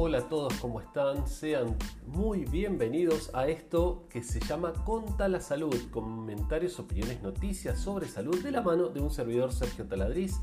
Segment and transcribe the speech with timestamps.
[0.00, 1.26] Hola a todos, ¿cómo están?
[1.26, 8.06] Sean muy bienvenidos a esto que se llama Conta la Salud, comentarios, opiniones, noticias sobre
[8.06, 10.36] salud de la mano de un servidor Sergio Taladriz.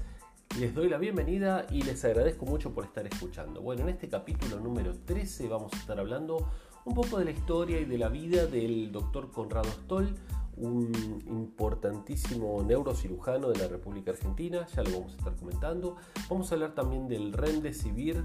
[0.59, 3.61] Les doy la bienvenida y les agradezco mucho por estar escuchando.
[3.61, 6.49] Bueno, en este capítulo número 13 vamos a estar hablando
[6.83, 10.13] un poco de la historia y de la vida del doctor Conrado Stoll,
[10.57, 10.91] un
[11.27, 15.97] importantísimo neurocirujano de la República Argentina, ya lo vamos a estar comentando.
[16.29, 18.23] Vamos a hablar también del Remdesivir,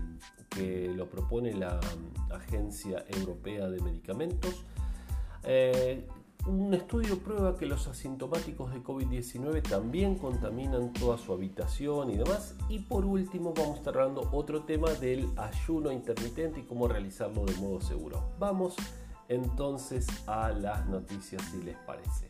[0.48, 1.80] que lo propone la
[2.30, 4.64] Agencia Europea de Medicamentos.
[5.44, 6.06] Eh,
[6.46, 12.54] un estudio prueba que los asintomáticos de COVID-19 también contaminan toda su habitación y demás.
[12.68, 17.44] Y por último vamos a estar hablando otro tema del ayuno intermitente y cómo realizarlo
[17.44, 18.30] de modo seguro.
[18.38, 18.74] Vamos
[19.30, 22.28] entonces a las noticias si les parece.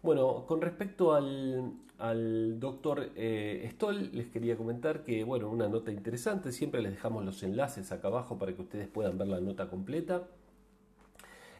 [0.00, 5.90] Bueno, con respecto al, al doctor eh, Stoll, les quería comentar que, bueno, una nota
[5.90, 9.68] interesante, siempre les dejamos los enlaces acá abajo para que ustedes puedan ver la nota
[9.68, 10.28] completa.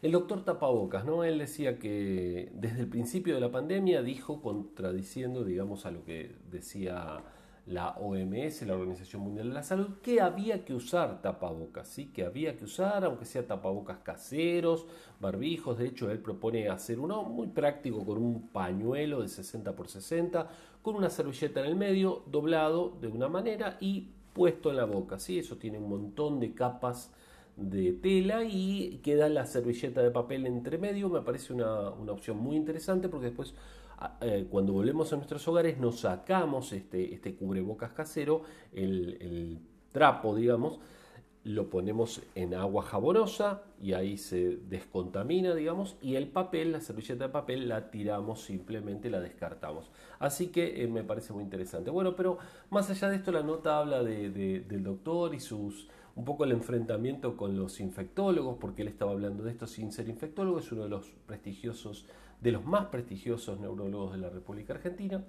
[0.01, 1.23] El doctor Tapabocas, ¿no?
[1.23, 6.35] Él decía que desde el principio de la pandemia dijo, contradiciendo, digamos, a lo que
[6.49, 7.23] decía
[7.67, 12.07] la OMS, la Organización Mundial de la Salud, que había que usar tapabocas, ¿sí?
[12.07, 14.85] que había que usar, aunque sea tapabocas caseros,
[15.19, 19.87] barbijos, de hecho él propone hacer uno muy práctico con un pañuelo de 60 por
[19.87, 20.47] 60,
[20.83, 25.17] con una servilleta en el medio, doblado de una manera y puesto en la boca,
[25.17, 25.39] ¿sí?
[25.39, 27.11] eso tiene un montón de capas
[27.57, 32.37] de tela y queda la servilleta de papel entre medio, me parece una, una opción
[32.37, 33.55] muy interesante porque después
[34.21, 38.43] eh, cuando volvemos a nuestros hogares nos sacamos este, este cubrebocas casero,
[38.73, 39.59] el,
[39.91, 40.79] trapo, digamos,
[41.45, 47.27] lo ponemos en agua jabonosa y ahí se descontamina, digamos, y el papel, la servilleta
[47.27, 49.89] de papel, la tiramos simplemente, la descartamos.
[50.19, 51.91] Así que eh, me parece muy interesante.
[51.91, 52.39] Bueno, pero
[52.71, 57.35] más allá de esto, la nota habla del doctor y sus un poco el enfrentamiento
[57.35, 60.89] con los infectólogos, porque él estaba hablando de esto sin ser infectólogo, es uno de
[60.89, 62.05] los prestigiosos
[62.41, 65.23] de los más prestigiosos neurólogos de la República Argentina.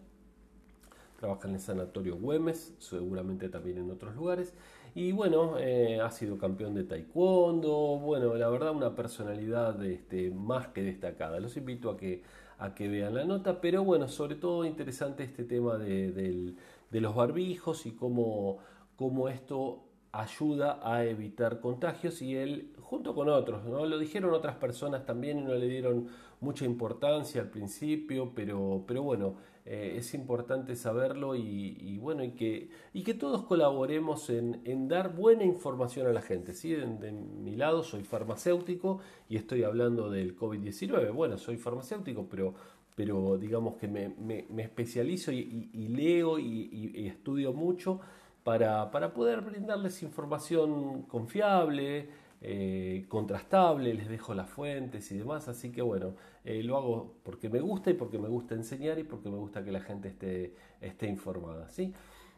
[1.19, 4.55] Trabaja en el Sanatorio Güemes, seguramente también en otros lugares.
[4.95, 7.99] Y bueno, eh, ha sido campeón de taekwondo.
[7.99, 11.41] Bueno, la verdad, una personalidad este, más que destacada.
[11.41, 12.23] Los invito a que,
[12.59, 13.61] a que vean la nota.
[13.61, 16.55] Pero bueno, sobre todo interesante este tema de,
[16.91, 18.59] de los barbijos y cómo,
[18.97, 19.86] cómo esto
[20.21, 23.85] ayuda a evitar contagios y él junto con otros, ¿no?
[23.85, 26.09] Lo dijeron otras personas también y no le dieron
[26.41, 29.35] mucha importancia al principio, pero, pero bueno,
[29.65, 35.45] eh, es importante saberlo y, bueno, y que, y que todos colaboremos en, dar buena
[35.45, 36.55] información a la gente.
[36.55, 36.73] ¿sí?
[36.73, 41.13] De, mi lado soy farmacéutico y estoy hablando del COVID-19.
[41.13, 42.55] Bueno, soy farmacéutico, pero,
[42.95, 48.01] pero digamos que me, me, especializo y, leo y, estudio mucho
[48.47, 52.09] para, para poder brindarles información confiable,
[52.41, 56.15] eh, contrastable, les dejo las fuentes y demás, así que bueno,
[56.45, 59.65] eh, lo hago porque me gusta y porque me gusta enseñar y porque me gusta
[59.65, 61.69] que la gente esté, esté informada.
[61.71, 61.93] ¿sí?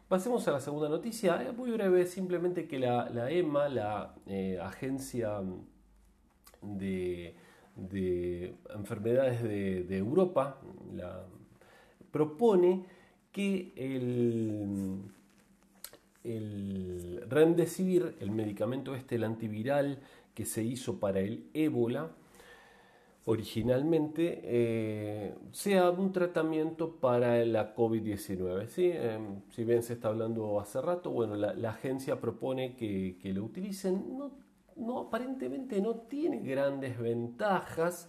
[0.08, 4.14] Pasemos a la segunda noticia, eh, muy breve, simplemente que la, EMA, la
[4.62, 5.42] Agencia
[6.62, 7.34] de,
[8.74, 10.58] Enfermedades de, de Europa,
[10.91, 11.26] la,
[12.10, 12.86] propone
[13.30, 15.18] que el
[16.24, 20.00] el Remdesivir, el medicamento este, el antiviral
[20.34, 22.10] que se hizo para el ébola,
[23.24, 28.68] originalmente eh, sea un tratamiento para la COVID-19.
[28.68, 28.90] ¿sí?
[28.90, 34.18] Em, si bien se está hablando hace rato, bueno, la, agencia propone que, lo utilicen.
[34.76, 38.08] No, aparentemente no tiene grandes ventajas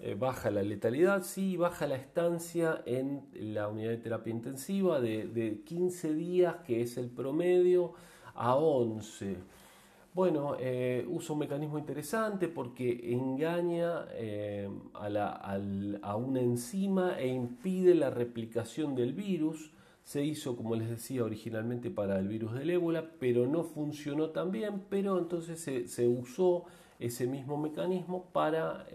[0.00, 5.60] eh, baja la letalidad, sí, baja la estancia en la unidad de terapia intensiva de,
[5.64, 7.94] 15 días, que es el promedio,
[8.34, 9.38] a 11.
[10.14, 18.10] Bueno, eh, usa un mecanismo interesante porque engaña eh, a, una enzima e impide la
[18.10, 19.72] replicación del virus.
[20.04, 24.52] Se hizo, como les decía, originalmente para el virus del ébola, pero no funcionó tan
[24.52, 26.66] bien, pero entonces se usó
[27.00, 28.86] ese mismo mecanismo para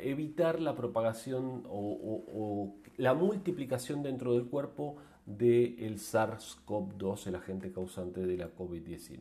[0.00, 4.96] evitar la propagación o, la multiplicación dentro del cuerpo
[5.26, 9.20] del SARS-CoV-2, el agente causante de la COVID-19.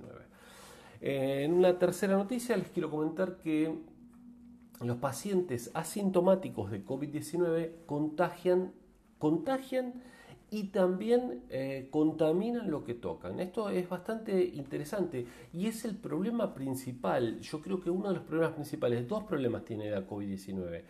[1.02, 3.76] En una tercera noticia les quiero comentar que
[4.82, 8.74] los pacientes asintomáticos de COVID-19 contagian,
[9.20, 10.02] contagian
[10.52, 13.40] y también eh, contaminan lo que tocan.
[13.40, 17.40] Esto es bastante interesante y es el problema principal.
[17.40, 20.84] Yo creo que uno de los problemas principales, dos problemas tiene la COVID-19.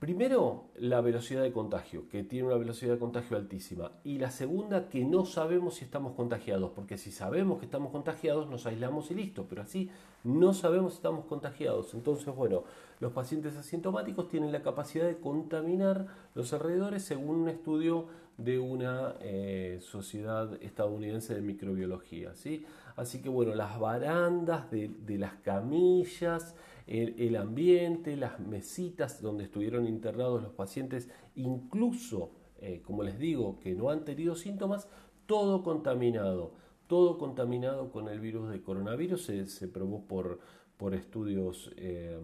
[0.00, 3.92] Primero, la velocidad de contagio, que tiene una velocidad de contagio altísima.
[4.02, 8.48] Y la segunda, que no sabemos si estamos contagiados, porque si sabemos que estamos contagiados,
[8.48, 9.44] nos aislamos y listo.
[9.46, 9.90] Pero así
[10.24, 11.92] no sabemos si estamos contagiados.
[11.92, 12.64] Entonces, bueno,
[12.98, 18.06] los pacientes asintomáticos tienen la capacidad de contaminar los alrededores según un estudio
[18.38, 22.34] de una eh, sociedad estadounidense de microbiología.
[22.34, 22.64] ¿sí?
[22.96, 26.54] Así que, bueno, las barandas de, de las camillas,
[26.90, 33.74] el, ambiente, las mesitas donde estuvieron internados los pacientes, incluso, eh, como les digo, que
[33.76, 34.88] no han tenido síntomas,
[35.26, 36.54] todo contaminado,
[36.88, 40.40] todo contaminado con el virus de coronavirus, se, probó por,
[40.76, 42.18] por estudios eh,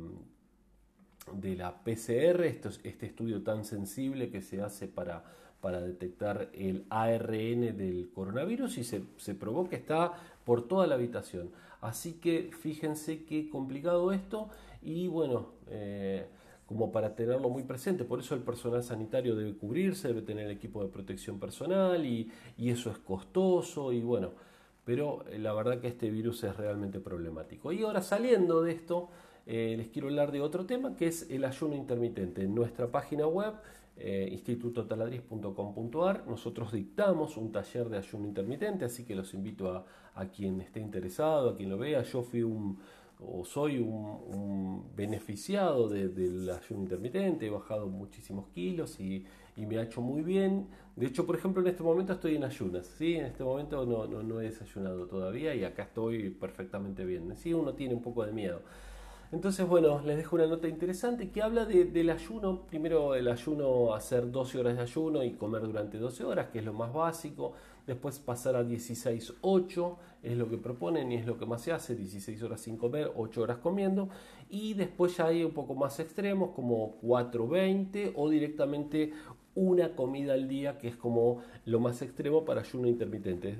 [1.32, 5.24] de la PCR, este estudio tan sensible que se hace para,
[5.60, 10.12] para detectar el ARN del coronavirus y se, se probó que está
[10.44, 11.50] por toda la habitación.
[11.80, 14.48] Así que fíjense qué complicado esto
[14.82, 16.26] y bueno, eh,
[16.66, 18.04] como para tenerlo muy presente.
[18.04, 22.90] Por eso el personal sanitario debe cubrirse, debe tener equipo de protección personal y, eso
[22.90, 24.32] es costoso y bueno,
[24.84, 27.72] pero eh, la verdad que este virus es realmente problemático.
[27.72, 29.08] Y ahora saliendo de esto,
[29.46, 32.42] eh, les quiero hablar de otro tema que es el ayuno intermitente.
[32.42, 33.54] En nuestra página web
[33.96, 34.42] eh.
[36.26, 41.50] Nosotros dictamos un taller de ayuno intermitente, así que los invito a, quien esté interesado,
[41.50, 42.02] a quien lo vea.
[42.02, 42.78] Yo fui un
[43.18, 49.24] o soy un, beneficiado del ayuno intermitente, he bajado muchísimos kilos y,
[49.56, 50.66] me ha hecho muy bien.
[50.96, 53.14] De hecho, por ejemplo, en este momento estoy en ayunas, ¿sí?
[53.14, 57.34] En este momento no, no, no he desayunado todavía y acá estoy perfectamente bien.
[57.36, 58.60] Sí, uno tiene un poco de miedo.
[59.32, 62.62] Entonces, bueno, les dejo una nota interesante que habla del ayuno.
[62.66, 66.64] Primero, el ayuno, hacer 12 horas de ayuno y comer durante 12 horas, que es
[66.64, 67.52] lo más básico.
[67.86, 71.96] Después pasar a 16-8, es lo que proponen y es lo que más se hace,
[71.96, 74.08] 16 horas sin comer, 8 horas comiendo.
[74.48, 79.12] Y después ya hay un poco más extremos, como 4-20 o directamente
[79.56, 83.56] una comida al día, que es como lo más extremo para ayuno intermitente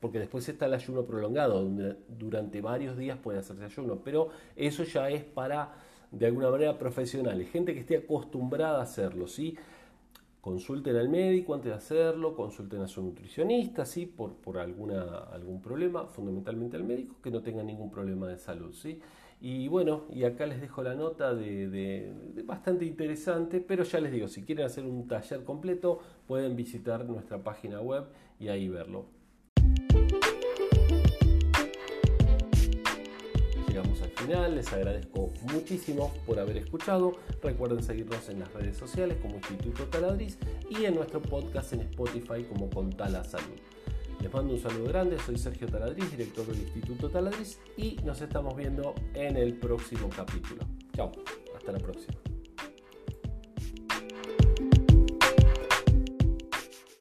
[0.00, 4.84] porque después está el ayuno prolongado, donde durante varios días puede hacerse ayuno, pero eso
[4.84, 5.74] ya es para,
[6.10, 9.56] de alguna manera, profesionales, gente que esté acostumbrada a hacerlo, ¿sí?
[10.40, 14.06] Consulten al médico antes de hacerlo, consulten a su nutricionista, ¿sí?
[14.06, 18.72] Por, por alguna, algún problema, fundamentalmente al médico, que no tenga ningún problema de salud,
[18.72, 19.00] ¿sí?
[19.40, 24.12] Y bueno, y acá les dejo la nota de, de, bastante interesante, pero ya les
[24.12, 28.04] digo, si quieren hacer un taller completo, pueden visitar nuestra página web
[28.40, 29.06] y ahí verlo.
[34.16, 37.12] Final, les agradezco muchísimo por haber escuchado.
[37.42, 40.38] Recuerden seguirnos en las redes sociales como Instituto Taladriz
[40.70, 43.56] y en nuestro podcast en Spotify como Contala Salud.
[44.20, 48.56] Les mando un saludo grande, soy Sergio Taladriz, director del Instituto Taladriz y nos estamos
[48.56, 50.64] viendo en el próximo capítulo.
[50.94, 51.12] Chao,
[51.54, 52.35] hasta la próxima.